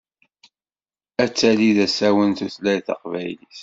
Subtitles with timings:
[1.23, 3.57] Ad tali d asawen tutlayt taqbaylit.